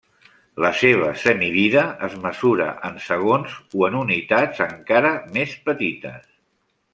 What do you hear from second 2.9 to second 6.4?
segons o en unitats encara més petites.